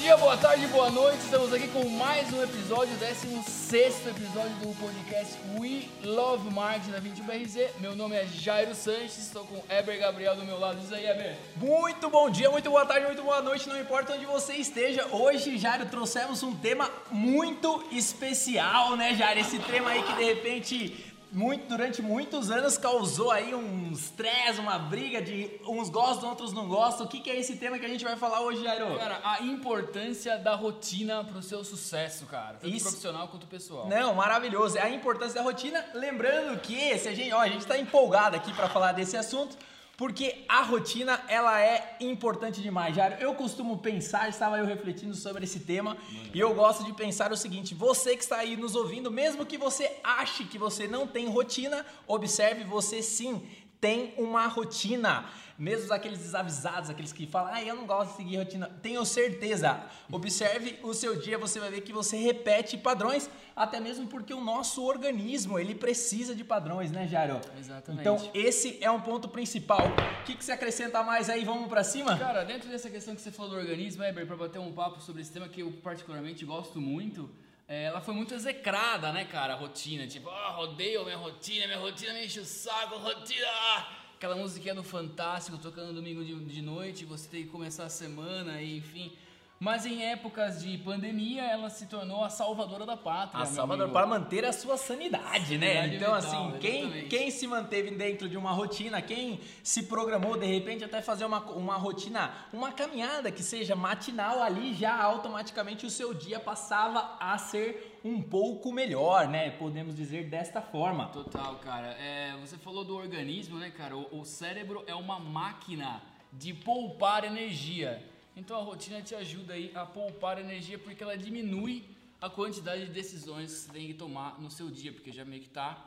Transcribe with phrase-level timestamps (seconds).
[0.00, 1.18] dia, boa tarde, boa noite.
[1.18, 7.68] Estamos aqui com mais um episódio, 16 episódio do podcast We Love Marketing da 21BRZ.
[7.80, 10.80] Meu nome é Jairo Sanches, estou com Eber Gabriel do meu lado.
[10.80, 11.36] Diz aí, Eber.
[11.56, 15.06] Muito bom dia, muito boa tarde, muito boa noite, não importa onde você esteja.
[15.12, 19.40] Hoje, Jairo, trouxemos um tema muito especial, né, Jairo?
[19.40, 23.60] Esse tema aí que de repente muito, durante muitos anos causou aí um
[23.92, 27.06] estresse, uma briga de uns gostam, outros não gostam.
[27.06, 28.96] O que, que é esse tema que a gente vai falar hoje, Jairo?
[28.96, 32.58] Cara, a importância da rotina pro seu sucesso, cara.
[32.58, 32.86] Tanto Isso.
[32.86, 33.88] profissional quanto pessoal.
[33.88, 34.78] Não, maravilhoso.
[34.78, 35.84] É a importância da rotina.
[35.94, 39.56] Lembrando que se a gente, ó, a gente está empolgado aqui para falar desse assunto.
[40.00, 43.18] Porque a rotina, ela é importante demais, Jário.
[43.20, 45.94] Eu costumo pensar, estava eu refletindo sobre esse tema,
[46.32, 49.58] e eu gosto de pensar o seguinte: você que está aí nos ouvindo, mesmo que
[49.58, 53.46] você ache que você não tem rotina, observe, você sim
[53.80, 55.24] tem uma rotina.
[55.58, 59.84] Mesmo aqueles desavisados, aqueles que falam, ah, eu não gosto de seguir rotina, tenho certeza.
[60.10, 64.40] Observe o seu dia, você vai ver que você repete padrões, até mesmo porque o
[64.40, 67.42] nosso organismo, ele precisa de padrões, né, Jairo?
[67.58, 68.00] Exatamente.
[68.00, 69.86] Então, esse é um ponto principal.
[70.22, 71.44] O que, que você acrescenta mais aí?
[71.44, 72.16] Vamos pra cima?
[72.16, 75.20] Cara, dentro dessa questão que você falou do organismo, Eber, pra bater um papo sobre
[75.20, 77.28] esse tema que eu particularmente gosto muito,
[77.72, 80.06] ela foi muito execrada, né, cara, a rotina.
[80.06, 83.46] Tipo, ah, rodeio minha rotina, minha rotina me enche o saco, rotina.
[83.48, 87.88] ah!" Aquela musiquinha do Fantástico tocando domingo de, de noite, você tem que começar a
[87.88, 89.16] semana, e, enfim.
[89.62, 93.42] Mas em épocas de pandemia, ela se tornou a salvadora da pátria.
[93.42, 93.92] A meu Salvador amigo.
[93.92, 95.82] para manter a sua sanidade, né?
[95.82, 97.08] Sanidade Então, vital, assim, quem, exatamente.
[97.08, 101.40] quem se manteve dentro de uma rotina, quem se programou de repente até fazer uma,
[101.50, 107.36] uma rotina, uma caminhada que seja matinal ali, já automaticamente o seu dia passava a
[107.36, 109.50] ser um pouco melhor, né?
[109.50, 111.08] Podemos dizer desta forma.
[111.08, 111.88] Total, cara.
[112.00, 113.94] É, você falou do organismo, né, cara?
[113.94, 116.00] O, o cérebro é uma máquina
[116.32, 118.08] de poupar energia.
[118.36, 121.84] Então a rotina te ajuda aí a poupar energia porque ela diminui
[122.20, 125.42] a quantidade de decisões que você tem que tomar no seu dia, porque já meio
[125.42, 125.86] que tá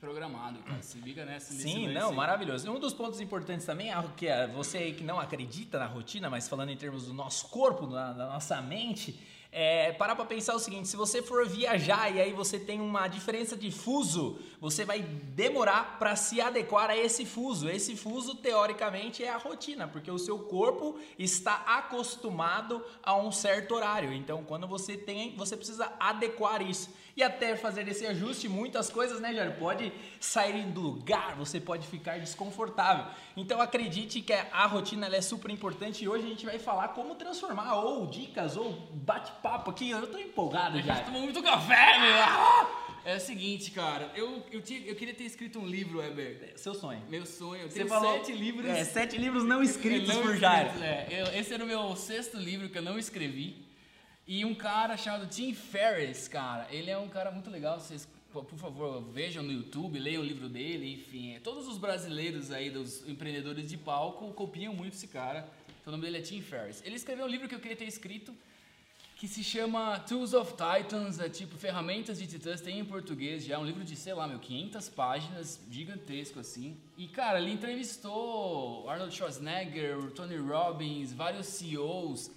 [0.00, 0.82] programado, cara.
[0.82, 2.70] Se liga nessa Sim, não, maravilhoso.
[2.70, 6.48] Um dos pontos importantes também é que você aí que não acredita na rotina, mas
[6.48, 9.18] falando em termos do nosso corpo, da, da nossa mente,
[9.50, 13.08] é, parar para pensar o seguinte: se você for viajar e aí você tem uma
[13.08, 17.68] diferença de fuso, você vai demorar para se adequar a esse fuso.
[17.68, 23.74] Esse fuso, teoricamente, é a rotina, porque o seu corpo está acostumado a um certo
[23.74, 24.12] horário.
[24.12, 26.90] Então, quando você tem, você precisa adequar isso.
[27.18, 29.58] E até fazer esse ajuste, muitas coisas, né, Jair?
[29.58, 33.06] Pode sair do lugar, você pode ficar desconfortável.
[33.36, 37.16] Então acredite que a rotina é super importante e hoje a gente vai falar como
[37.16, 39.90] transformar, ou dicas, ou bate-papo aqui.
[39.90, 41.02] Eu tô empolgado Já já.
[41.02, 42.87] tomou muito café, meu!
[43.08, 46.52] É o seguinte, cara, eu, eu, tinha- eu queria ter escrito um livro, Heber.
[46.56, 47.02] Seu sonho.
[47.08, 48.66] Meu sonho, eu Você falou sete livros.
[48.68, 50.70] É, sete livros não escritos Não por Jairo.
[50.82, 51.06] é.
[51.10, 53.56] Eu- esse era o meu sexto livro que eu não escrevi.
[54.26, 57.80] E um cara chamado Tim Ferriss, cara, ele é um cara muito legal.
[57.80, 61.34] Vocês, por por favor, vejam no YouTube, leiam o livro dele, enfim.
[61.36, 65.48] é, Todos os brasileiros aí, dos empreendedores de palco, copiam muito esse cara.
[65.80, 66.82] Então, o nome dele é Tim Ferriss.
[66.84, 68.34] Ele escreveu um livro que eu queria ter escrito,
[69.18, 73.56] que se chama Tools of Titans, é tipo Ferramentas de Titãs, tem em português já,
[73.56, 76.76] é um livro de, sei lá, meu, 500 páginas, gigantesco assim.
[76.96, 82.30] E, cara, ele entrevistou Arnold Schwarzenegger, Tony Robbins, vários CEOs,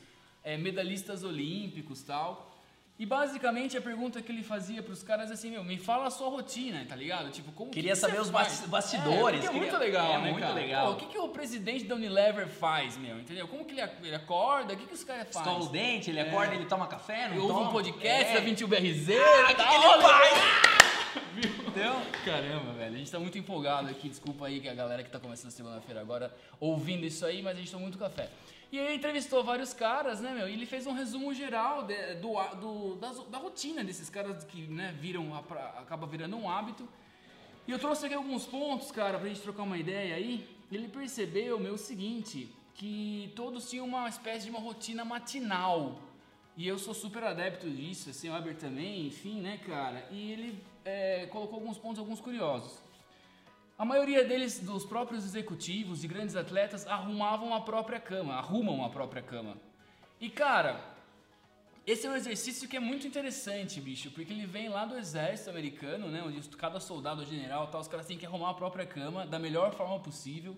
[0.43, 2.50] é, medalhistas olímpicos tal.
[3.01, 6.11] E basicamente a pergunta que ele fazia pros caras é assim, meu, me fala a
[6.11, 7.31] sua rotina, tá ligado?
[7.31, 8.47] Tipo, como Queria que saber os faz?
[8.49, 10.53] basti- bastidores, É, é queria- muito legal, é né, muito cara?
[10.53, 10.85] legal.
[10.85, 13.19] Pô, o que, que o presidente da Unilever faz, meu?
[13.19, 13.47] Entendeu?
[13.47, 14.73] Como que ele, ele acorda?
[14.75, 15.51] O que, que os caras fazem?
[15.51, 17.69] Escova o dente, ele acorda, ele toma café, não ouvo toma?
[17.69, 18.33] um podcast É.
[18.35, 19.15] da 21BRZ.
[19.19, 20.37] Ah, que da que ele faz?
[21.67, 22.95] Então, Caramba, velho.
[22.95, 24.09] A gente tá muito empolgado aqui.
[24.09, 27.59] Desculpa aí que a galera que tá começando segunda-feira agora ouvindo isso aí, mas a
[27.59, 28.29] gente tá muito café.
[28.71, 30.47] E ele entrevistou vários caras, né, meu?
[30.47, 34.61] E ele fez um resumo geral de- do, do- das- da, rotina desses caras que,
[34.61, 36.87] né, viram, acaba virando um hábito.
[37.67, 40.47] E eu trouxe aqui alguns pontos, cara, pra gente trocar uma ideia aí.
[40.71, 45.99] Ele percebeu, meu, o seguinte, que todos tinham uma espécie de uma rotina matinal.
[46.55, 50.07] E eu sou super adepto disso, assim, o Weber também, enfim, né, cara?
[50.11, 52.79] E ele é, colocou alguns pontos, alguns curiosos.
[53.81, 58.91] A maioria deles, dos próprios executivos, de grandes atletas, arrumavam a própria cama, arrumam a
[58.91, 59.57] própria cama.
[60.19, 60.79] E, cara,
[61.83, 65.49] esse é um exercício que é muito interessante, bicho, porque ele vem lá do exército
[65.49, 66.21] americano, né?
[66.21, 69.73] Onde cada soldado general, tal, os caras têm que arrumar a própria cama da melhor
[69.73, 70.55] forma possível.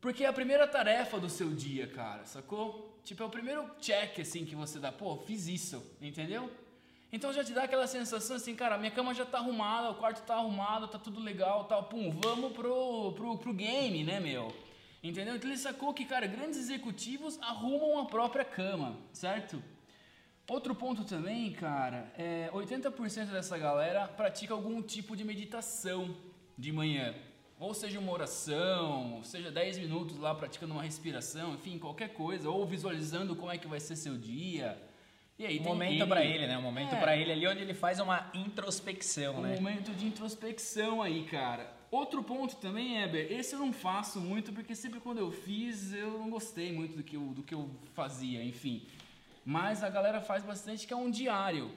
[0.00, 2.98] Porque é a primeira tarefa do seu dia, cara, sacou?
[3.04, 4.90] Tipo, é o primeiro check, assim, que você dá.
[4.90, 6.50] Pô, fiz isso, entendeu?
[7.12, 10.24] Então já te dá aquela sensação assim, cara, minha cama já tá arrumada, o quarto
[10.26, 11.84] tá arrumado, tá tudo legal, tal.
[11.84, 14.54] Pum, vamos pro, pro, pro game, né, meu?
[15.02, 15.36] Entendeu?
[15.36, 19.62] Então ele sacou que, cara, grandes executivos arrumam a própria cama, certo?
[20.48, 26.16] Outro ponto também, cara, é 80% dessa galera pratica algum tipo de meditação
[26.56, 27.14] de manhã.
[27.58, 32.50] Ou seja, uma oração, ou seja 10 minutos lá praticando uma respiração, enfim, qualquer coisa,
[32.50, 34.80] ou visualizando como é que vai ser seu dia.
[35.38, 36.56] E aí, um momento para ele, né?
[36.56, 39.56] Um momento é, para ele ali onde ele faz uma introspecção, um né?
[39.58, 41.74] Um momento de introspecção aí, cara.
[41.90, 46.18] Outro ponto também, Eber, esse eu não faço muito porque sempre quando eu fiz eu
[46.18, 48.86] não gostei muito do que eu, do que eu fazia, enfim.
[49.44, 51.70] Mas a galera faz bastante que é um diário.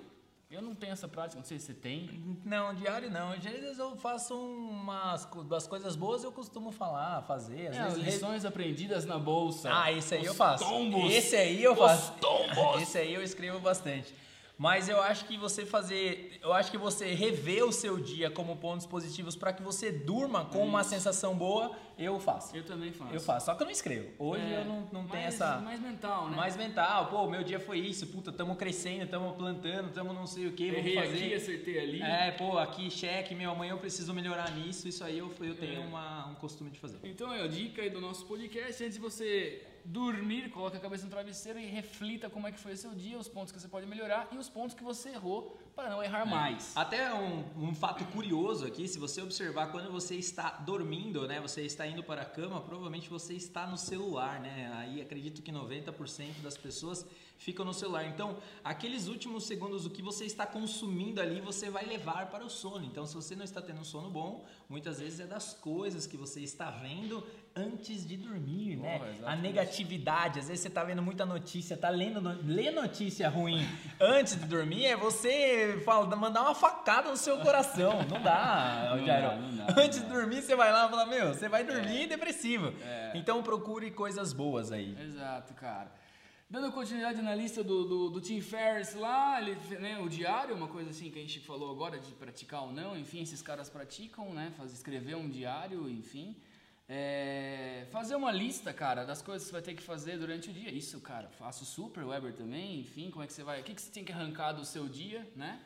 [0.51, 2.39] Eu não tenho essa prática, não sei se você tem.
[2.43, 3.33] Não, diário não.
[3.33, 7.67] Às vezes eu faço umas das coisas boas eu costumo falar, fazer.
[7.67, 9.69] Às é, vezes lições aprendidas na bolsa.
[9.71, 10.63] Ah, esse aí eu faço.
[10.63, 12.13] Tombos, esse aí eu faço.
[12.13, 12.81] Tombos.
[12.81, 14.11] Esse aí eu escrevo bastante.
[14.59, 18.57] Mas eu acho que você fazer, eu acho que você rever o seu dia como
[18.57, 22.57] pontos positivos para que você durma com uma sensação boa, eu faço.
[22.57, 23.13] Eu também faço.
[23.13, 24.09] Eu faço, só que eu não escrevo.
[24.19, 26.35] Hoje é, eu não, não mais, tenho essa mais mental, né?
[26.35, 27.07] Mais mental.
[27.07, 30.71] Pô, meu dia foi isso, puta, tamo crescendo, tamo plantando, tamo não sei o que,
[30.71, 31.23] vamos fazer.
[31.23, 32.01] aqui, acertei ali.
[32.01, 35.83] É, pô, aqui cheque, meu, amanhã eu preciso melhorar nisso, isso aí eu, eu tenho
[35.83, 35.85] é.
[35.85, 36.99] uma, um costume de fazer.
[37.05, 41.03] Então é a dica aí do nosso podcast, antes de você dormir, coloque a cabeça
[41.03, 43.67] no travesseiro e reflita como é que foi o seu dia, os pontos que você
[43.67, 46.25] pode melhorar e os pontos que você errou para não errar é.
[46.25, 46.77] mais.
[46.77, 51.63] Até um, um, fato curioso aqui, se você observar quando você está dormindo, né, você
[51.63, 54.71] está indo para a cama, provavelmente você está no celular, né?
[54.75, 57.03] Aí acredito que 90% das pessoas
[57.39, 58.05] ficam no celular.
[58.05, 62.49] Então, aqueles últimos segundos o que você está consumindo ali, você vai levar para o
[62.49, 62.85] sono.
[62.85, 66.17] Então, se você não está tendo um sono bom, muitas vezes é das coisas que
[66.17, 67.25] você está vendo
[67.55, 69.17] antes de dormir, né?
[69.25, 73.65] A negatividade, às vezes você está vendo muita notícia, tá lendo lê notícia ruim
[73.99, 78.05] antes de dormir, é você fala, mandar uma facada no seu coração.
[78.09, 79.27] Não dá, não Jairo.
[79.29, 82.03] Dá, não dá, antes de dormir, você vai lá e fala, meu, você vai dormir
[82.03, 82.07] é.
[82.07, 82.73] depressivo.
[82.81, 83.11] É.
[83.15, 84.95] Então procure coisas boas aí.
[85.01, 85.89] Exato, cara.
[86.51, 90.67] Dando continuidade na lista do, do, do Tim Ferriss lá, ele, né, o diário, uma
[90.67, 94.33] coisa assim que a gente falou agora de praticar ou não, enfim, esses caras praticam,
[94.33, 96.35] né, faz, escrever um diário, enfim.
[96.87, 100.53] É, fazer uma lista, cara, das coisas que você vai ter que fazer durante o
[100.53, 100.71] dia.
[100.71, 103.81] Isso, cara, faço super, Weber também, enfim, como é que você vai, o que, que
[103.83, 105.61] você tem que arrancar do seu dia, né?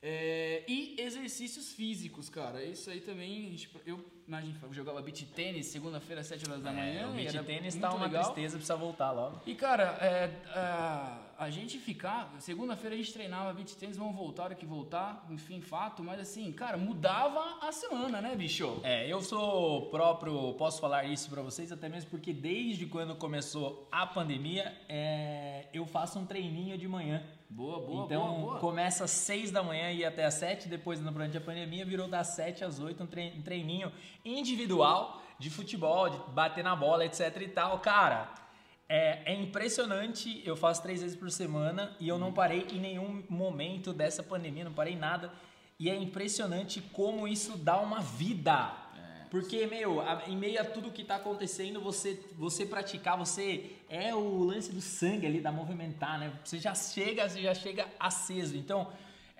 [0.00, 2.62] É, e exercícios físicos, cara.
[2.62, 3.98] Isso aí também, gente, eu
[4.28, 7.00] imagina, jogava beat tênis segunda-feira às 7 horas da é, manhã.
[7.00, 8.24] É, o beat tênis tá uma legal.
[8.24, 9.40] tristeza, precisa voltar logo.
[9.46, 14.54] E cara, é, a, a gente ficar, segunda-feira a gente treinava beat tênis, vamos voltar
[14.54, 18.80] que voltar, enfim, fato, mas assim, cara, mudava a semana, né, bicho?
[18.84, 23.88] É, eu sou próprio, posso falar isso para vocês, até mesmo porque desde quando começou
[23.90, 27.22] a pandemia, é, eu faço um treininho de manhã.
[27.50, 28.58] Boa, boa, então, boa, boa.
[28.60, 32.28] começa às 6 da manhã e até às 7, depois durante a pandemia virou das
[32.28, 33.90] 7 às 8 um treininho
[34.22, 37.78] individual de futebol, de bater na bola, etc e tal.
[37.78, 38.34] Cara,
[38.86, 43.24] é, é, impressionante, eu faço três vezes por semana e eu não parei em nenhum
[43.30, 45.32] momento dessa pandemia, não parei nada.
[45.78, 48.74] E é impressionante como isso dá uma vida
[49.30, 54.42] porque, meu, em meio a tudo que está acontecendo, você, você praticar, você é o
[54.42, 56.32] lance do sangue ali, da movimentar, né?
[56.44, 58.56] Você já chega, você já chega aceso.
[58.56, 58.88] Então,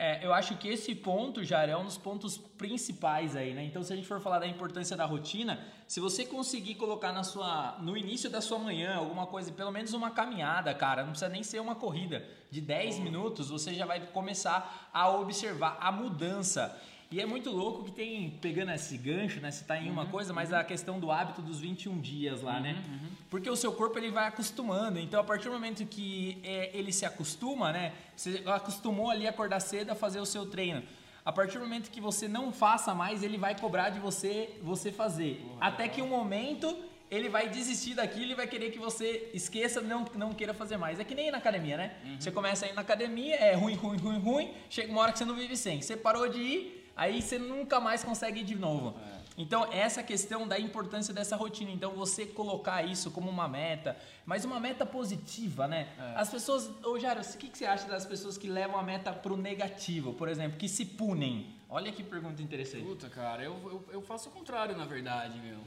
[0.01, 3.65] é, eu acho que esse ponto já é um dos pontos principais aí, né?
[3.65, 5.59] Então, se a gente for falar da importância da rotina,
[5.89, 9.93] se você conseguir colocar na sua, no início da sua manhã alguma coisa, pelo menos
[9.95, 13.99] uma caminhada, cara, não precisa nem ser uma corrida de 10 minutos, você já vai
[13.99, 16.81] começar a observar a mudança.
[17.11, 19.51] E é muito louco que tem, pegando esse gancho, né?
[19.51, 20.59] Você tá em uhum, uma coisa, mas uhum.
[20.59, 22.73] a questão do hábito dos 21 dias lá, né?
[22.73, 23.01] uhum, né?
[23.03, 23.09] Uhum.
[23.31, 24.99] Porque o seu corpo ele vai acostumando.
[24.99, 27.95] Então, a partir do momento que é, ele se acostuma, né?
[28.15, 30.83] Você acostumou ali a acordar cedo a fazer o seu treino.
[31.25, 34.93] A partir do momento que você não faça mais, ele vai cobrar de você você
[34.93, 35.43] fazer.
[35.43, 36.77] Porra, Até que um momento
[37.11, 41.01] ele vai desistir daquilo e vai querer que você esqueça, não, não queira fazer mais.
[41.01, 41.97] É que nem na academia, né?
[42.05, 42.21] Uhum.
[42.21, 45.19] Você começa a ir na academia, é ruim, ruim, ruim, ruim, chega uma hora que
[45.19, 45.81] você não vive sem.
[45.81, 48.95] Você parou de ir, aí você nunca mais consegue ir de novo.
[49.15, 49.19] É.
[49.39, 51.71] Então, essa questão da importância dessa rotina.
[51.71, 55.89] Então, você colocar isso como uma meta, mas uma meta positiva, né?
[55.97, 56.15] É.
[56.17, 56.69] As pessoas.
[56.85, 60.13] Ô, Jaro, o que, que você acha das pessoas que levam a meta pro negativo,
[60.13, 61.55] por exemplo, que se punem?
[61.71, 62.85] Olha que pergunta interessante.
[62.85, 65.59] Puta, cara, eu, eu, eu faço o contrário, na verdade, meu.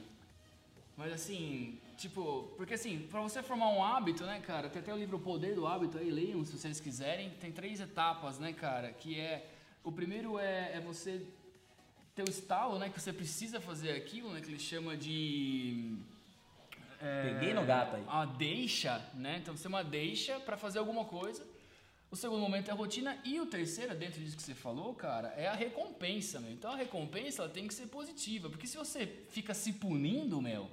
[0.98, 4.98] Mas assim, tipo, porque assim, para você formar um hábito, né, cara, tem até o
[4.98, 7.30] livro O Poder do Hábito aí, leiam se vocês quiserem.
[7.40, 9.46] Tem três etapas, né, cara, que é
[9.84, 11.26] o primeiro é, é você
[12.14, 12.90] ter o estalo, né?
[12.90, 14.42] Que você precisa fazer aquilo, né?
[14.42, 15.98] Que ele chama de...
[17.02, 18.04] É, Peguei no gato aí.
[18.08, 19.40] A deixa, né?
[19.42, 21.46] Então você tem uma deixa para fazer alguma coisa.
[22.12, 25.30] O segundo momento é a rotina e o terceiro, dentro disso que você falou, cara,
[25.30, 26.52] é a recompensa, meu.
[26.52, 30.70] Então a recompensa ela tem que ser positiva, porque se você fica se punindo, meu,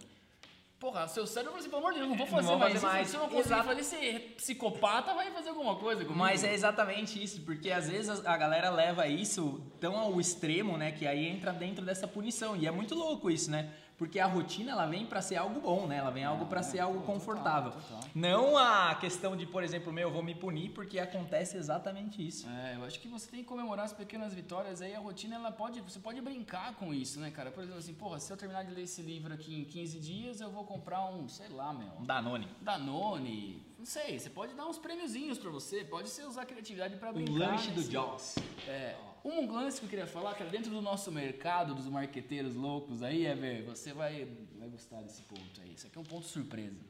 [0.79, 2.87] Porra, seu cérebro fala assim, pelo amor de Deus, não vou fazer, vou mais, fazer
[2.87, 3.09] mais.
[3.09, 6.17] Se eu não conseguir fazer, esse psicopata vai fazer alguma coisa comigo.
[6.17, 10.93] Mas é exatamente isso, porque às vezes a galera leva isso tão ao extremo, né,
[10.93, 12.57] que aí entra dentro dessa punição.
[12.57, 13.73] E é muito louco isso, né?
[13.99, 15.97] Porque a rotina ela vem pra ser algo bom, né?
[15.97, 17.73] Ela vem algo pra ser algo confortável.
[18.15, 22.49] Não a questão de, por exemplo, meu, eu vou me punir porque acontece exatamente isso.
[22.49, 25.51] É, eu acho que você tem que comemorar as pequenas vitórias aí, a rotina ela
[25.51, 27.51] pode, você pode brincar com isso, né, cara?
[27.51, 30.41] Por exemplo, assim, porra, se eu terminar de ler esse livro aqui em 15 dias,
[30.41, 32.47] eu vou comprar um, sei lá, meu, Um Danone.
[32.61, 36.97] Danone, não sei, você pode dar uns prêmiozinhos pra você, pode ser usar a criatividade
[36.97, 37.33] pra O brincar.
[37.33, 38.37] Um lanche do nesse- Jaws.
[38.69, 38.95] É,
[39.25, 43.27] um lance que eu queria falar, cara, dentro do nosso mercado dos marqueteiros loucos aí,
[43.27, 45.75] é ver, você vai, vai gostar desse ponto aí.
[45.75, 46.81] Isso aqui é um ponto surpresa.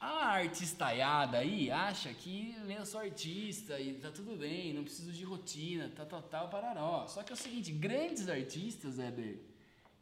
[0.00, 5.24] A artistaiada aí acha que eu sou artista e tá tudo bem, não preciso de
[5.24, 7.06] rotina, tal, tal, tal, pararó.
[7.06, 9.38] Só que é o seguinte, grandes artistas, Heber,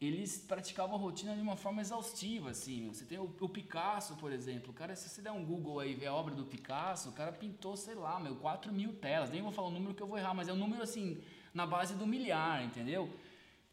[0.04, 2.88] eles praticavam a rotina de uma forma exaustiva, assim.
[2.88, 4.72] Você tem o, o Picasso, por exemplo.
[4.72, 7.32] Cara, se você der um Google aí e ver a obra do Picasso, o cara
[7.32, 9.30] pintou, sei lá, meu, 4 mil telas.
[9.30, 11.22] Nem vou falar o número que eu vou errar, mas é um número, assim,
[11.54, 13.08] na base do milhar, entendeu?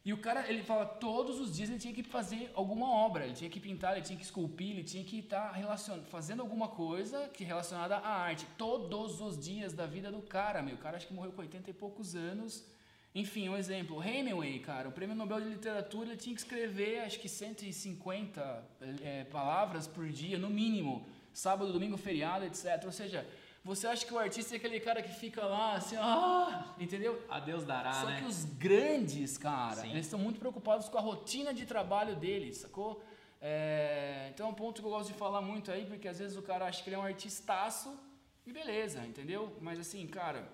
[0.02, 3.34] E o cara, ele fala, todos os dias ele tinha que fazer alguma obra, ele
[3.34, 6.00] tinha que pintar, ele tinha que esculpir, ele tinha que estar relacion...
[6.04, 8.46] fazendo alguma coisa que relacionada à arte.
[8.56, 10.76] Todos os dias da vida do cara, meu.
[10.76, 12.64] O cara acho que morreu com 80 e poucos anos.
[13.14, 13.96] Enfim, um exemplo.
[13.96, 18.64] O Hemingway, cara, o prêmio Nobel de Literatura, ele tinha que escrever acho que 150
[19.02, 21.04] é, palavras por dia, no mínimo.
[21.32, 22.82] Sábado, domingo, feriado, etc.
[22.84, 23.26] Ou seja,
[23.64, 27.22] você acha que o artista é aquele cara que fica lá assim, ah, entendeu?
[27.28, 28.20] A Deus dará, Só né?
[28.20, 29.90] que os grandes, cara, Sim.
[29.90, 33.02] eles estão muito preocupados com a rotina de trabalho deles, sacou?
[33.40, 36.36] É, então é um ponto que eu gosto de falar muito aí, porque às vezes
[36.36, 37.98] o cara acha que ele é um artistaço
[38.46, 39.56] e beleza, entendeu?
[39.60, 40.48] Mas assim, cara,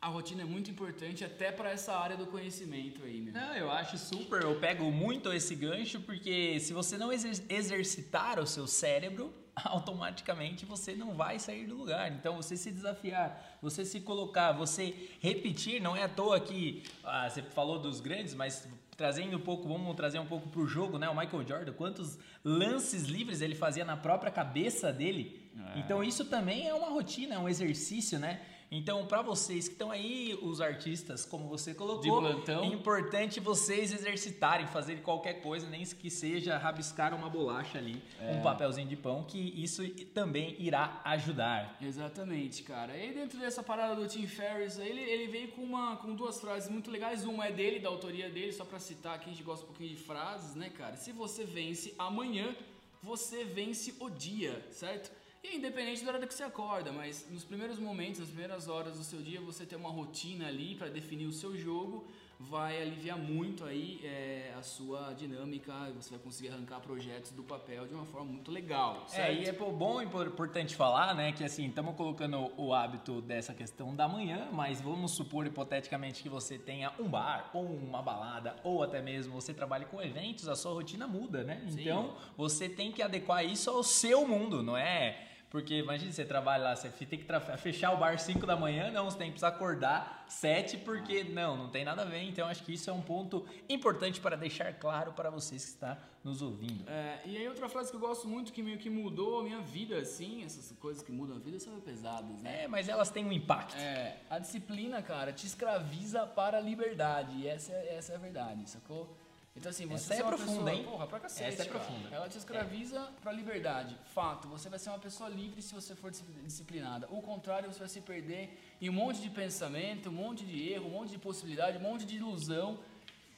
[0.00, 3.32] a rotina é muito importante até para essa área do conhecimento aí, meu.
[3.32, 4.42] Não, eu acho super.
[4.42, 9.32] Eu pego muito esse gancho porque se você não exer- exercitar o seu cérebro,
[9.64, 12.12] automaticamente você não vai sair do lugar.
[12.12, 17.28] Então, você se desafiar, você se colocar, você repetir, não é à toa que ah,
[17.28, 21.08] você falou dos grandes, mas trazendo um pouco, vamos trazer um pouco pro jogo, né?
[21.08, 25.42] O Michael Jordan, quantos lances livres ele fazia na própria cabeça dele.
[25.74, 28.40] Então, isso também é uma rotina, é um exercício, né?
[28.70, 34.66] Então, para vocês que estão aí, os artistas, como você colocou, é importante vocês exercitarem,
[34.66, 39.38] fazer qualquer coisa, nem que seja rabiscar uma bolacha ali, um papelzinho de pão, que
[39.62, 41.76] isso também irá ajudar.
[41.80, 42.96] Exatamente, cara.
[42.96, 46.68] E dentro dessa parada do Tim Ferriss, ele, ele veio com, uma, com duas frases
[46.68, 47.24] muito legais.
[47.24, 49.90] Uma é dele, da autoria dele, só pra citar aqui, a gente gosta um pouquinho
[49.90, 50.96] de frases, né, cara?
[50.96, 52.54] Se você vence amanhã,
[53.00, 55.12] você vence o dia, certo?
[55.48, 59.04] E independente da hora que você acorda, mas nos primeiros momentos, nas primeiras horas do
[59.04, 62.04] seu dia, você ter uma rotina ali pra definir o seu jogo
[62.38, 67.42] vai aliviar muito aí é, a sua dinâmica e você vai conseguir arrancar projetos do
[67.42, 69.40] papel de uma forma muito legal, É, certo?
[69.40, 73.54] e é bom e impor- importante falar, né, que assim, estamos colocando o hábito dessa
[73.54, 78.56] questão da manhã, mas vamos supor hipoteticamente que você tenha um bar, ou uma balada,
[78.62, 81.64] ou até mesmo você trabalhe com eventos, a sua rotina muda, né?
[81.70, 81.80] Sim.
[81.80, 85.22] Então, você tem que adequar isso ao seu mundo, não é?
[85.50, 87.26] Porque imagina você trabalha lá, você tem que
[87.58, 91.56] fechar o bar 5 da manhã, não, você tem que precisar acordar 7 porque não,
[91.56, 92.22] não tem nada a ver.
[92.22, 95.96] Então acho que isso é um ponto importante para deixar claro para vocês que estão
[96.24, 96.88] nos ouvindo.
[96.88, 99.60] É, e aí outra frase que eu gosto muito, que meio que mudou a minha
[99.60, 102.64] vida, assim, essas coisas que mudam a vida são meio pesadas, né?
[102.64, 103.76] É, mas elas têm um impacto.
[103.76, 108.18] É, a disciplina, cara, te escraviza para a liberdade, e essa é, essa é a
[108.18, 109.16] verdade, sacou?
[109.56, 110.84] Então assim, você Essa é uma profunda, pessoa, hein?
[110.84, 111.78] porra, pra cacete, Essa é cara.
[111.80, 112.08] profunda.
[112.14, 113.96] Ela te escraviza para a liberdade.
[114.14, 117.06] Fato, você vai ser uma pessoa livre se você for dis- disciplinada.
[117.10, 120.86] O contrário, você vai se perder em um monte de pensamento, um monte de erro,
[120.88, 122.78] um monte de possibilidade, um monte de ilusão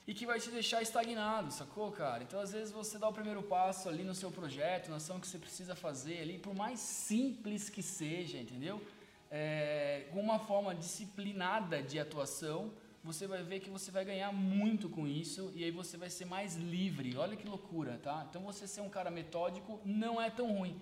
[0.08, 2.22] e que vai te deixar estagnado, sacou, cara?
[2.24, 5.26] Então, às vezes, você dá o primeiro passo ali no seu projeto, na ação que
[5.28, 8.82] você precisa fazer ali, por mais simples que seja, entendeu?
[9.30, 12.72] É, com uma forma disciplinada de atuação,
[13.12, 16.26] você vai ver que você vai ganhar muito com isso e aí você vai ser
[16.26, 17.16] mais livre.
[17.16, 18.26] Olha que loucura, tá?
[18.28, 20.78] Então, você ser um cara metódico não é tão ruim.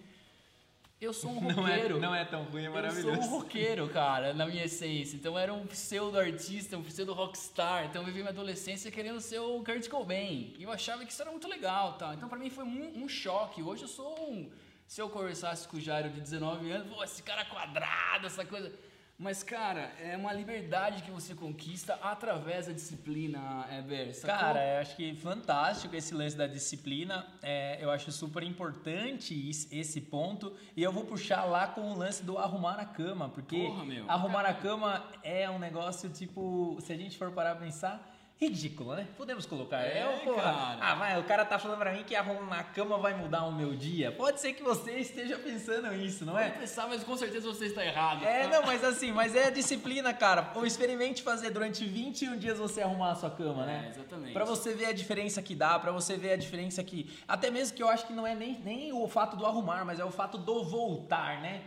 [1.00, 2.00] Eu sou um Não é, roqueiro.
[2.00, 3.22] não é tão ruim, é Eu maravilhoso.
[3.22, 5.14] sou um roqueiro, cara, na minha essência.
[5.16, 7.84] Então eu era um pseudo-artista, um pseudo-rockstar.
[7.86, 10.54] Então eu vivi minha adolescência querendo ser o Kurt Cobain.
[10.58, 12.14] E eu achava que isso era muito legal, tá?
[12.14, 13.62] Então pra mim foi um, um choque.
[13.62, 14.50] Hoje eu sou um...
[14.86, 18.72] Se eu conversasse com o Jairo de 19 anos, pô, esse cara quadrado, essa coisa...
[19.18, 24.14] Mas, cara, é uma liberdade que você conquista através da disciplina, Eber.
[24.14, 24.38] sacou?
[24.38, 27.26] Cara, eu acho que fantástico esse lance da disciplina.
[27.42, 30.54] É, eu acho super importante esse ponto.
[30.76, 33.30] E eu vou puxar lá com o lance do arrumar a cama.
[33.30, 36.76] Porque Porra, arrumar a cama é um negócio tipo.
[36.82, 38.15] Se a gente for parar pra pensar.
[38.38, 39.06] Ridículo, né?
[39.16, 39.78] Podemos colocar.
[39.80, 40.42] É, É, porra.
[40.42, 40.78] cara.
[40.80, 43.52] Ah, vai, o cara tá falando pra mim que arrumar a cama vai mudar o
[43.52, 44.12] meu dia.
[44.12, 46.48] Pode ser que você esteja pensando isso, não é?
[46.50, 48.24] Pode pensar, mas com certeza você está errado.
[48.24, 50.50] É, não, mas assim, mas é disciplina, cara.
[50.54, 53.84] Ou experimente fazer durante 21 dias você arrumar a sua cama, né?
[53.86, 54.32] É, exatamente.
[54.32, 57.10] Pra você ver a diferença que dá, pra você ver a diferença que.
[57.26, 59.98] Até mesmo que eu acho que não é nem, nem o fato do arrumar, mas
[59.98, 61.62] é o fato do voltar, né?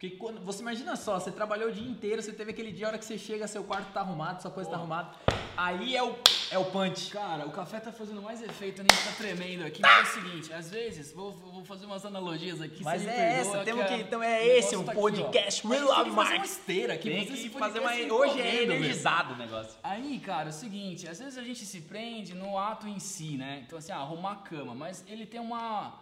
[0.00, 0.40] Porque quando.
[0.46, 3.04] Você imagina só, você trabalhou o dia inteiro, você teve aquele dia, a hora que
[3.04, 5.10] você chega, seu quarto tá arrumado, sua coisa tá arrumada.
[5.54, 6.16] Aí é o,
[6.50, 7.10] é o punch.
[7.10, 9.82] Cara, o café tá fazendo mais efeito, a gente tá tremendo aqui.
[9.82, 12.82] Mas é o seguinte, às vezes, vou, vou fazer umas analogias aqui.
[12.82, 15.70] Mas é perdoa essa, temos a- que- então é esse, um tá aqui, podcast A
[15.70, 16.36] gente Real tem que fazer Mark.
[16.38, 17.90] uma esteira aqui, Tem que fazer uma.
[18.14, 19.74] Hoje é energizado o negócio.
[19.82, 23.36] Aí, cara, é o seguinte, às vezes a gente se prende no ato em si,
[23.36, 23.64] né?
[23.66, 25.92] Então, assim, ah, arrumar a cama, mas ele tem uma,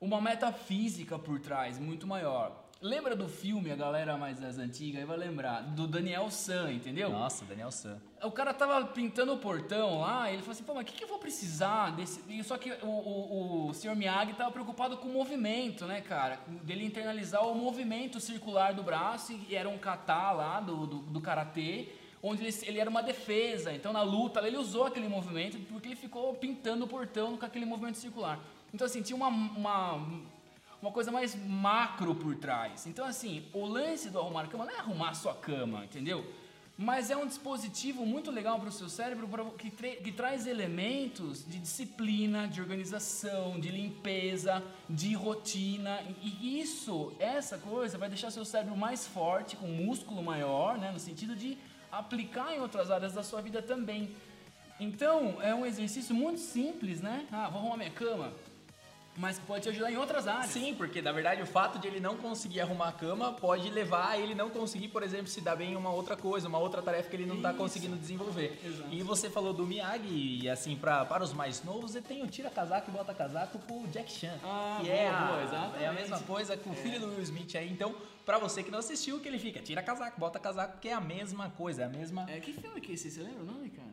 [0.00, 2.69] uma metafísica por trás muito maior.
[2.82, 7.10] Lembra do filme, a galera mais das antigas aí vai lembrar, do Daniel San, entendeu?
[7.10, 8.00] Nossa, Daniel San.
[8.22, 11.04] O cara tava pintando o portão lá, ele falou assim, pô, mas o que, que
[11.04, 12.22] eu vou precisar desse...
[12.26, 13.94] e Só que o, o, o Sr.
[13.94, 16.40] Miyagi tava preocupado com o movimento, né, cara?
[16.62, 21.20] Dele internalizar o movimento circular do braço, e era um kata lá do, do, do
[21.20, 21.90] karatê,
[22.22, 23.74] onde ele, ele era uma defesa.
[23.74, 27.66] Então, na luta, ele usou aquele movimento porque ele ficou pintando o portão com aquele
[27.66, 28.40] movimento circular.
[28.72, 29.28] Então, assim, tinha uma...
[29.28, 30.30] uma
[30.80, 32.86] uma coisa mais macro por trás.
[32.86, 36.24] Então, assim, o lance do arrumar a cama não é arrumar a sua cama, entendeu?
[36.82, 41.58] Mas é um dispositivo muito legal para o seu cérebro que, que traz elementos de
[41.58, 46.00] disciplina, de organização, de limpeza, de rotina.
[46.22, 50.98] E isso, essa coisa, vai deixar seu cérebro mais forte, com músculo maior, né, no
[50.98, 51.58] sentido de
[51.92, 54.16] aplicar em outras áreas da sua vida também.
[54.78, 57.26] Então, é um exercício muito simples, né?
[57.30, 58.32] Ah, vou arrumar minha cama.
[59.16, 60.50] Mas que pode te ajudar em outras áreas.
[60.50, 64.10] Sim, porque na verdade o fato de ele não conseguir arrumar a cama pode levar
[64.10, 66.80] a ele não conseguir, por exemplo, se dar bem em uma outra coisa, uma outra
[66.80, 68.58] tarefa que ele não está conseguindo desenvolver.
[68.64, 68.88] Exato.
[68.90, 72.26] E você falou do Miyagi, e assim, pra, para os mais novos, ele tem o
[72.26, 74.38] tira casaco e bota casaco com o Jack Chan.
[74.44, 77.22] Ah, que boa, é, a, boa, é a mesma coisa com o filho do Will
[77.22, 77.70] Smith aí.
[77.70, 80.94] Então, pra você que não assistiu, que ele fica, tira casaco, bota casaco, que é
[80.94, 82.26] a mesma coisa, é a mesma.
[82.30, 83.10] É, que filme que é esse?
[83.10, 83.90] Você lembra o nome, cara?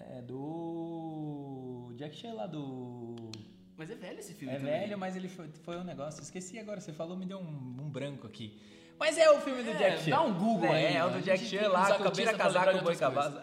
[0.00, 1.92] É do.
[1.96, 3.16] Jack Chan lá do.
[3.78, 4.72] Mas é velho esse filme É também.
[4.80, 6.22] velho, mas ele foi, foi um negócio.
[6.22, 8.58] Esqueci agora, você falou, me deu um, um branco aqui.
[8.98, 10.10] Mas é o filme do É, Jack Chan.
[10.10, 12.34] dá um Google é, aí, É, o do A Jack Chan que lá, cabeça tira
[12.34, 12.96] casaco, boi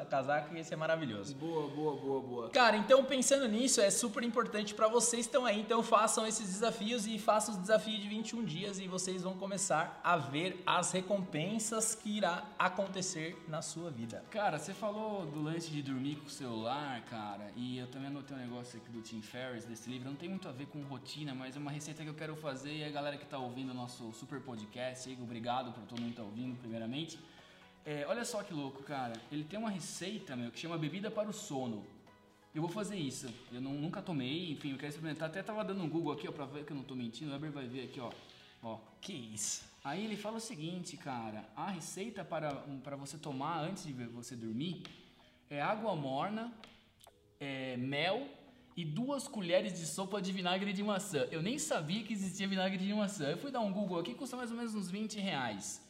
[0.09, 1.35] casaco, e esse é maravilhoso.
[1.35, 2.49] Boa, boa, boa, boa.
[2.49, 5.61] Cara, então pensando nisso, é super importante pra vocês que estão aí.
[5.61, 9.99] Então façam esses desafios e façam os desafios de 21 dias e vocês vão começar
[10.03, 14.23] a ver as recompensas que irá acontecer na sua vida.
[14.31, 18.35] Cara, você falou do lance de dormir com o celular, cara, e eu também anotei
[18.35, 20.09] um negócio aqui do Tim Ferriss, desse livro.
[20.09, 22.73] Não tem muito a ver com rotina, mas é uma receita que eu quero fazer.
[22.73, 26.11] E a galera que tá ouvindo o nosso super podcast, aí, obrigado por todo mundo
[26.11, 27.19] que tá ouvindo, primeiramente.
[27.85, 29.13] É, olha só que louco, cara.
[29.31, 31.85] Ele tem uma receita, meu, que chama Bebida para o Sono.
[32.55, 33.27] Eu vou fazer isso.
[33.51, 35.27] Eu não- nunca tomei, enfim, eu quero experimentar.
[35.29, 37.31] Até tava dando um Google aqui, ó, pra ver que eu não tô mentindo.
[37.31, 38.11] O Weber vai ver aqui, ó.
[38.61, 39.65] Ó, Que isso?
[39.83, 43.91] Aí ele fala o seguinte, cara, a receita para, um, para você tomar antes de
[43.91, 44.81] você dormir
[45.49, 46.53] é água morna,
[47.37, 48.25] é, mel
[48.75, 51.27] e duas colheres de sopa de vinagre de maçã.
[51.31, 53.25] Eu nem sabia que existia vinagre de maçã.
[53.25, 55.81] Eu fui dar um Google aqui, custa mais ou menos uns 20 reais.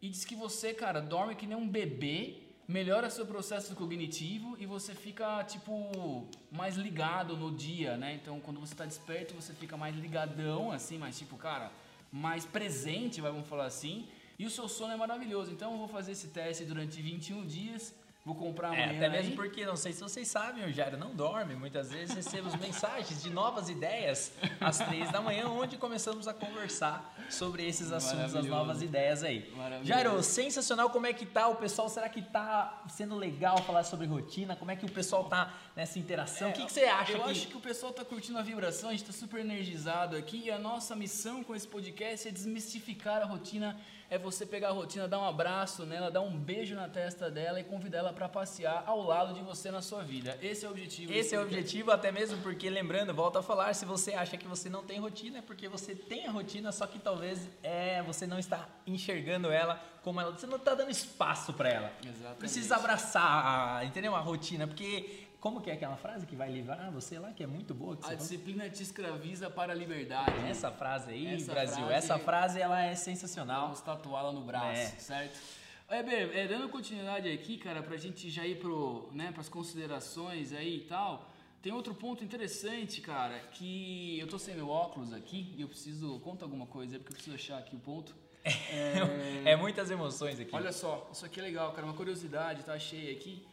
[0.00, 4.66] E diz que você, cara, dorme que nem um bebê, melhora seu processo cognitivo e
[4.66, 8.14] você fica, tipo, mais ligado no dia, né?
[8.14, 11.70] Então, quando você tá desperto, você fica mais ligadão, assim, mais tipo, cara,
[12.10, 14.08] mais presente, vamos falar assim.
[14.38, 15.52] E o seu sono é maravilhoso.
[15.52, 17.94] Então, eu vou fazer esse teste durante 21 dias.
[18.24, 18.98] Vou comprar É, amanhã.
[18.98, 19.34] até mesmo aí.
[19.36, 21.56] porque, não sei se vocês sabem, o Jairo não dorme.
[21.56, 27.16] Muitas vezes recebemos mensagens de novas ideias às três da manhã, onde começamos a conversar
[27.28, 29.52] sobre esses assuntos, as novas ideias aí.
[29.82, 30.88] Jairo, sensacional.
[30.90, 31.88] Como é que tá o pessoal?
[31.88, 34.54] Será que tá sendo legal falar sobre rotina?
[34.54, 36.50] Como é que o pessoal tá nessa interação?
[36.50, 37.30] o que, que você acha É, Eu que...
[37.30, 40.50] acho que o pessoal tá curtindo a vibração, a gente tá super energizado aqui e
[40.50, 43.76] a nossa missão com esse podcast é desmistificar a rotina,
[44.12, 47.58] é você pegar a rotina, dar um abraço nela, dar um beijo na testa dela
[47.58, 50.36] e convidar ela para passear ao lado de você na sua vida.
[50.42, 51.10] Esse é o objetivo.
[51.10, 54.46] Esse é o objetivo, até mesmo porque, lembrando, volto a falar, se você acha que
[54.46, 58.26] você não tem rotina, é porque você tem a rotina, só que talvez é, você
[58.26, 60.32] não está enxergando ela como ela.
[60.32, 61.92] Você não está dando espaço para ela.
[62.04, 62.38] Exatamente.
[62.38, 64.14] Precisa abraçar, entendeu?
[64.14, 65.21] A rotina, porque.
[65.42, 67.98] Como que é aquela frase que vai livrar você lá, que é muito boa?
[68.04, 70.38] A disciplina te escraviza para a liberdade.
[70.48, 73.62] Essa frase aí, Essa Brasil, frase- essa frase ela é sensacional.
[73.62, 74.86] Vamos tatuá-la no braço, É.
[74.86, 75.36] certo?
[75.90, 80.76] Weber, é, dando continuidade aqui, cara, pra gente já ir pro, né, pras considerações aí
[80.76, 81.28] e tal,
[81.60, 86.20] tem outro ponto interessante, cara, que eu tô sem meu óculos aqui e eu preciso...
[86.20, 88.14] Conta alguma coisa aí, porque eu preciso achar aqui o ponto.
[89.44, 90.54] É, muitas emoções aqui.
[90.54, 93.44] Olha só, isso aqui é legal, cara, uma curiosidade, tá cheia aqui.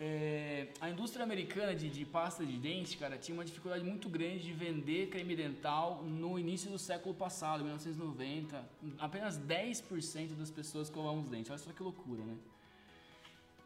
[0.00, 4.44] É, a indústria americana de, de, pasta de dente, cara, tinha uma dificuldade muito grande
[4.44, 8.64] de vender creme dental no início do século passado, 1990.
[8.98, 11.50] Apenas 10% das pessoas escovavam os dentes.
[11.50, 12.36] Olha só que loucura, né?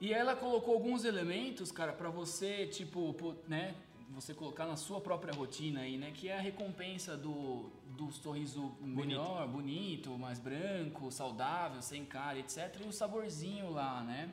[0.01, 3.75] E ela colocou alguns elementos, cara, para você, tipo, né,
[4.11, 8.73] você colocar na sua própria rotina aí, né, que é a recompensa do, do sorriso
[8.81, 12.81] melhor, bonito, mais branco, saudável, sem cara, etc.
[12.85, 14.29] E o saborzinho lá, né?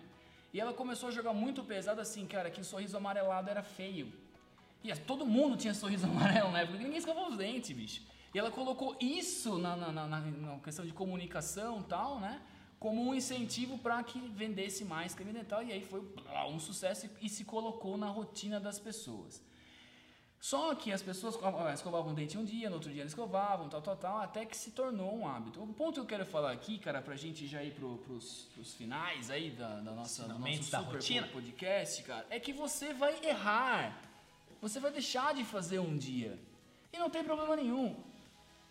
[0.53, 4.11] E ela começou a jogar muito pesado assim, cara, que o sorriso amarelado era feio.
[4.83, 8.01] E todo mundo tinha sorriso amarelo na época, ninguém escovava os dentes, bicho.
[8.33, 12.41] E ela colocou isso na, na, na, na questão de comunicação tal, né?
[12.79, 15.61] Como um incentivo para que vendesse mais creme dental.
[15.63, 16.01] E aí foi
[16.49, 19.43] um sucesso e se colocou na rotina das pessoas.
[20.39, 21.37] Só que as pessoas
[21.73, 24.55] escovavam o dente um dia, no outro dia eles escovavam, tal, tal, tal, até que
[24.55, 25.61] se tornou um hábito.
[25.61, 28.73] O ponto que eu quero falar aqui, cara, pra gente já ir pro, pros, pros
[28.73, 31.27] finais aí da, da nossa do nosso da super rotina.
[31.27, 34.01] podcast, cara, é que você vai errar.
[34.61, 36.39] Você vai deixar de fazer um dia.
[36.93, 37.95] E não tem problema nenhum.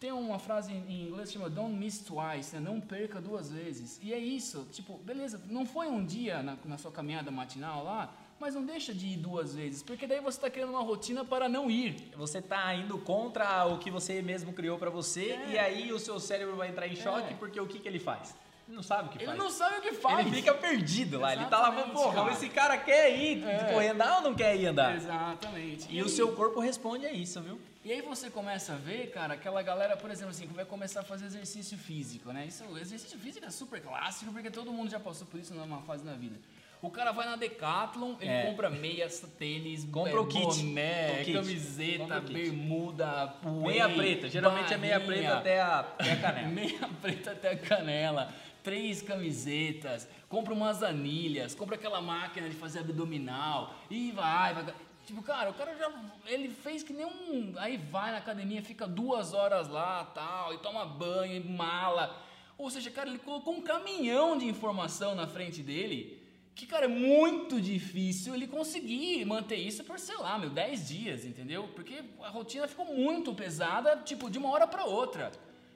[0.00, 2.60] Tem uma frase em inglês que chama Don't miss twice, né?
[2.60, 3.98] não perca duas vezes.
[4.02, 8.14] E é isso, tipo, beleza, não foi um dia na, na sua caminhada matinal lá,
[8.40, 11.48] mas não deixa de ir duas vezes, porque daí você está criando uma rotina para
[11.48, 12.10] não ir.
[12.16, 15.50] Você está indo contra o que você mesmo criou para você é.
[15.50, 17.36] e aí o seu cérebro vai entrar em choque é.
[17.36, 18.34] porque o que, que ele faz?
[18.68, 19.30] Ele não sabe o que faz.
[19.30, 20.26] Ele não sabe o que faz.
[20.26, 21.32] Ele fica perdido lá.
[21.32, 22.32] Exatamente, ele tá lá, porra, cara.
[22.32, 23.72] esse cara quer ir é.
[23.72, 24.94] correr andar ou não quer ir andar?
[24.94, 25.86] Exatamente.
[25.90, 27.58] E, e o seu corpo responde a isso, viu?
[27.82, 31.00] E aí você começa a ver, cara, aquela galera, por exemplo, assim, que vai começar
[31.00, 32.44] a fazer exercício físico, né?
[32.46, 36.04] Isso, exercício físico é super clássico, porque todo mundo já passou por isso numa fase
[36.04, 36.38] na vida.
[36.80, 38.46] O cara vai na Decathlon, ele é.
[38.46, 40.62] compra meias, tênis, compra é, o kit.
[40.62, 41.32] boné, o kit.
[41.32, 44.28] camiseta, bermuda, meia preta.
[44.28, 46.48] Geralmente barrinha, é meia preta até a, até a canela.
[46.54, 48.32] meia preta até a canela.
[48.62, 54.74] Três camisetas, compra umas anilhas, compra aquela máquina de fazer abdominal e vai, vai.
[55.04, 55.90] Tipo, cara, o cara já.
[56.26, 57.54] Ele fez que nem um.
[57.56, 62.22] Aí vai na academia, fica duas horas lá tal, e toma banho, e mala.
[62.56, 66.17] Ou seja, cara, ele colocou um caminhão de informação na frente dele
[66.58, 71.24] que, cara, é muito difícil ele conseguir manter isso por, sei lá, meu, 10 dias,
[71.24, 71.68] entendeu?
[71.72, 75.30] Porque a rotina ficou muito pesada, tipo, de uma hora para outra.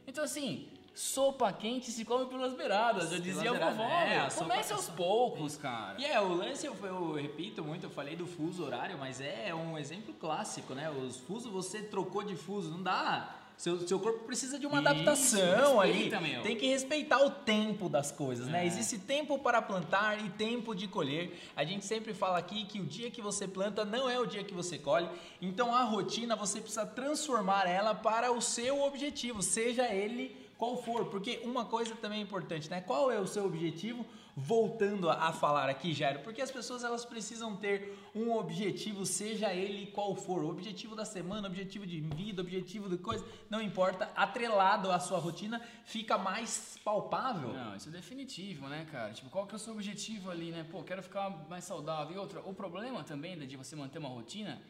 [0.08, 3.84] Então, assim, sopa quente se come pelas beiradas, já dizia a vovó.
[3.84, 6.00] É, Comece aos poucos, cara.
[6.00, 9.54] E é, o lance, eu, eu, repito muito, eu falei do fuso horário, mas é
[9.54, 10.90] um exemplo clássico, né?
[10.90, 14.88] Os fusos, você trocou de fuso, não dá seu, seu corpo precisa de uma Isso,
[14.88, 16.10] adaptação ali.
[16.10, 16.42] Meu.
[16.42, 18.58] Tem que respeitar o tempo das coisas, né?
[18.58, 18.62] é.
[18.62, 18.66] né?
[18.66, 21.38] Existe tempo para plantar e tempo de colher.
[21.54, 24.42] A gente sempre fala aqui que o dia que você planta não é o dia
[24.42, 25.08] que você colhe.
[25.40, 31.04] Então a rotina você precisa transformar ela para o seu objetivo, seja ele qual for,
[31.04, 32.80] porque uma coisa também é importante, né?
[32.80, 34.04] Qual é o seu objetivo?
[34.36, 39.86] Voltando a falar aqui, Jairo, porque as pessoas elas precisam ter um objetivo, seja ele
[39.86, 44.90] qual for, o objetivo da semana, objetivo de vida, objetivo de coisa, não importa, atrelado
[44.90, 47.52] à sua rotina, fica mais palpável.
[47.52, 49.12] Não, isso é definitivo, né, cara?
[49.12, 50.66] Tipo, qual que é o seu objetivo ali, né?
[50.70, 52.14] Pô, quero ficar mais saudável.
[52.14, 54.60] E outra, o problema também de você manter uma rotina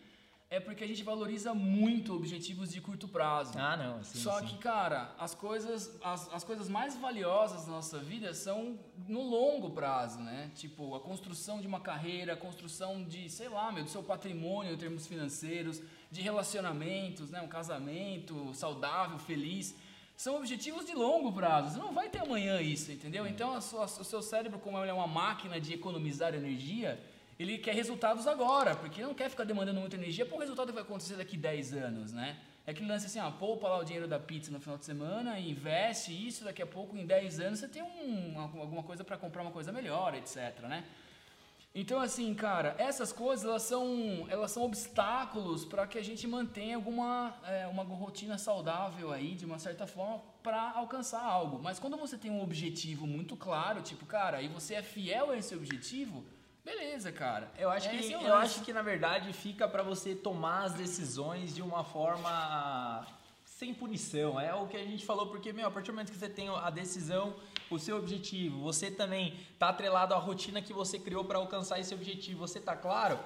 [0.52, 3.58] é porque a gente valoriza muito objetivos de curto prazo.
[3.58, 4.04] Ah, não.
[4.04, 4.48] Sim, Só sim.
[4.48, 9.70] que, cara, as coisas, as, as coisas mais valiosas da nossa vida são no longo
[9.70, 10.50] prazo, né?
[10.54, 14.74] Tipo, a construção de uma carreira, a construção de, sei lá, meu, do seu patrimônio
[14.74, 17.40] em termos financeiros, de relacionamentos, né?
[17.40, 19.74] Um casamento saudável, feliz.
[20.14, 21.70] São objetivos de longo prazo.
[21.70, 23.26] Você não vai ter amanhã isso, entendeu?
[23.26, 27.02] Então, a sua, o seu cérebro, como ele é uma máquina de economizar energia,
[27.42, 30.74] ele quer resultados agora, porque não quer ficar demandando muita energia para o resultado que
[30.74, 32.38] vai acontecer daqui 10 anos, né?
[32.66, 35.38] É aquele lance assim, ah, poupa lá o dinheiro da pizza no final de semana,
[35.38, 39.42] investe isso, daqui a pouco, em 10 anos, você tem um, alguma coisa para comprar
[39.42, 40.84] uma coisa melhor, etc, né?
[41.74, 46.76] Então, assim, cara, essas coisas, elas são, elas são obstáculos para que a gente mantenha
[46.76, 51.58] alguma é, uma rotina saudável aí, de uma certa forma, para alcançar algo.
[51.62, 55.36] Mas quando você tem um objetivo muito claro, tipo, cara, e você é fiel a
[55.36, 56.22] esse objetivo,
[56.64, 57.50] Beleza, cara.
[57.58, 61.54] Eu acho, é que, eu acho que na verdade fica para você tomar as decisões
[61.54, 63.04] de uma forma
[63.44, 64.38] sem punição.
[64.40, 66.48] É o que a gente falou, porque, meu, a partir do momento que você tem
[66.48, 67.34] a decisão,
[67.70, 71.92] o seu objetivo, você também tá atrelado à rotina que você criou para alcançar esse
[71.94, 73.18] objetivo, você tá claro?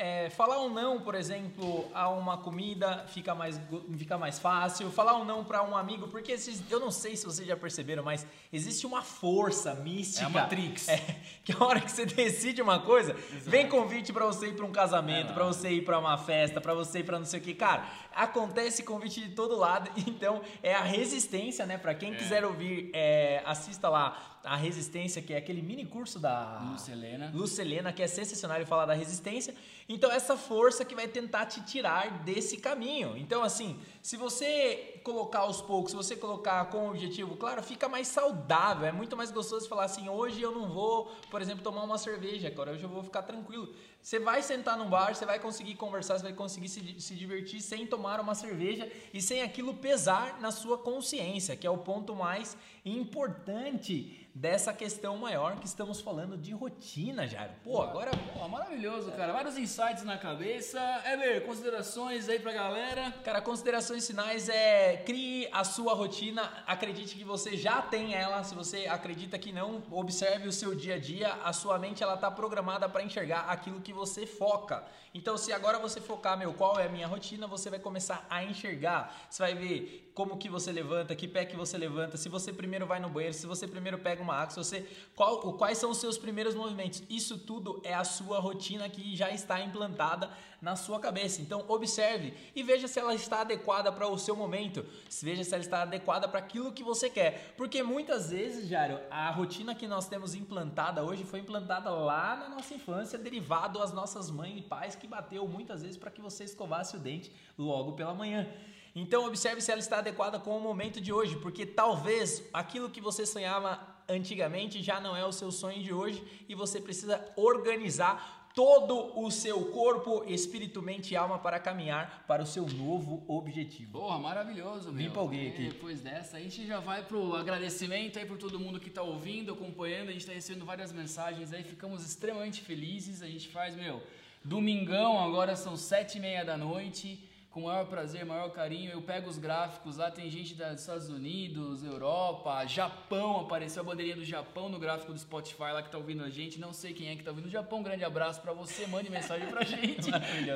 [0.00, 3.60] É, falar um não, por exemplo, a uma comida fica mais,
[3.96, 4.92] fica mais fácil.
[4.92, 8.04] Falar um não para um amigo, porque esses, eu não sei se vocês já perceberam,
[8.04, 10.22] mas existe uma força mística.
[10.22, 10.88] É a Matrix.
[10.88, 10.96] É,
[11.42, 13.50] que a hora que você decide uma coisa, Exato.
[13.50, 16.60] vem convite para você ir para um casamento, é, para você ir para uma festa,
[16.60, 17.52] para você ir para não sei o que.
[17.52, 17.84] Cara,
[18.14, 19.90] acontece convite de todo lado.
[20.18, 21.76] Então, é a resistência, né?
[21.76, 22.16] Para quem é.
[22.16, 27.30] quiser ouvir, é, assista lá a resistência, que é aquele mini curso da Lucelena.
[27.34, 29.54] Lucelena, que é sensacional ele falar da resistência.
[29.88, 33.16] Então, essa força que vai tentar te tirar desse caminho.
[33.16, 38.08] Então, assim, se você colocar aos poucos, se você colocar com objetivo, claro, fica mais
[38.08, 38.86] saudável.
[38.86, 42.48] É muito mais gostoso falar assim: hoje eu não vou, por exemplo, tomar uma cerveja,
[42.48, 43.74] agora hoje eu vou ficar tranquilo.
[44.00, 47.60] Você vai sentar num bar, você vai conseguir conversar, você vai conseguir se, se divertir
[47.60, 52.14] sem tomar uma cerveja e sem aquilo pesar na sua consciência, que é o ponto
[52.14, 57.52] mais importante dessa questão maior que estamos falando de rotina, Jairo.
[57.64, 58.12] Pô, agora.
[58.32, 59.32] Pô, maravilhoso, cara.
[59.32, 60.80] Vários insights na cabeça.
[61.04, 63.10] Ever, considerações aí pra galera?
[63.24, 68.44] Cara, considerações finais é crie a sua rotina, acredite que você já tem ela.
[68.44, 71.32] Se você acredita que não, observe o seu dia a dia.
[71.44, 74.84] A sua mente ela tá programada para enxergar aquilo que você foca.
[75.14, 78.44] Então, se agora você focar, meu, qual é a minha rotina, você vai começar a
[78.44, 79.26] enxergar.
[79.28, 82.86] Você vai ver como que você levanta, que pé que você levanta, se você primeiro
[82.86, 85.98] vai no banheiro, se você primeiro pega uma água, se você qual, quais são os
[85.98, 87.02] seus primeiros movimentos.
[87.08, 90.28] Isso tudo é a sua rotina que já está implantada
[90.60, 91.40] na sua cabeça.
[91.40, 94.84] Então, observe e veja se ela está adequada para o seu momento.
[95.22, 97.54] Veja se ela está adequada para aquilo que você quer.
[97.56, 102.48] Porque muitas vezes, Jário, a rotina que nós temos implantada hoje foi implantada lá na
[102.48, 106.44] nossa infância, derivado às nossas mães e pais que bateu muitas vezes para que você
[106.44, 108.46] escovasse o dente logo pela manhã.
[108.94, 113.00] Então observe se ela está adequada com o momento de hoje, porque talvez aquilo que
[113.00, 118.37] você sonhava antigamente já não é o seu sonho de hoje e você precisa organizar
[118.58, 124.00] todo o seu corpo, espírito, mente e alma para caminhar para o seu novo objetivo.
[124.00, 125.12] Porra, maravilhoso, Me meu.
[125.12, 125.68] empolguei E aqui.
[125.68, 129.52] Depois dessa, a gente já vai pro agradecimento aí por todo mundo que tá ouvindo,
[129.52, 130.08] acompanhando.
[130.08, 133.22] A gente tá recebendo várias mensagens aí, ficamos extremamente felizes.
[133.22, 134.02] A gente faz, meu,
[134.42, 137.27] domingão, agora são sete e meia da noite.
[137.50, 141.08] Com o maior prazer, maior carinho, eu pego os gráficos lá, tem gente dos Estados
[141.08, 145.96] Unidos, Europa, Japão, apareceu a bandeirinha do Japão no gráfico do Spotify lá que tá
[145.96, 146.60] ouvindo a gente.
[146.60, 149.08] Não sei quem é que tá ouvindo o Japão, um grande abraço pra você, mande
[149.10, 150.10] mensagem pra gente.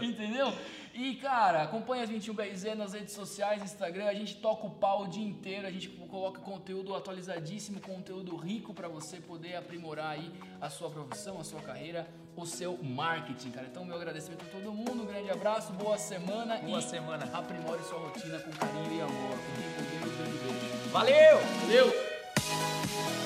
[0.05, 0.53] Entendeu?
[0.93, 5.09] E, cara, acompanha as 21BZ nas redes sociais, Instagram, a gente toca o pau o
[5.09, 10.69] dia inteiro, a gente coloca conteúdo atualizadíssimo, conteúdo rico pra você poder aprimorar aí a
[10.69, 13.67] sua profissão, a sua carreira, o seu marketing, cara.
[13.71, 17.29] Então, meu agradecimento a todo mundo, um grande abraço, boa semana boa e semana.
[17.33, 19.39] aprimore sua rotina com carinho e amor.
[19.39, 20.91] Com grande.
[20.91, 21.39] Valeu!
[21.63, 22.13] Valeu!
[22.45, 23.23] Thank you.